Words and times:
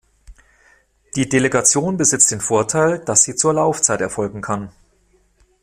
Die 1.15 1.29
Delegation 1.29 1.95
besitzt 1.95 2.31
den 2.31 2.41
Vorteil, 2.41 2.97
dass 2.97 3.21
sie 3.21 3.35
zur 3.35 3.53
Laufzeit 3.53 4.01
erfolgen 4.01 4.41
kann. 4.41 4.71